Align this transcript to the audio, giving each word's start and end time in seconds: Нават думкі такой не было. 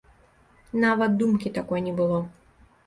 Нават 0.85 1.11
думкі 1.21 1.55
такой 1.59 1.87
не 1.91 1.97
было. 2.03 2.19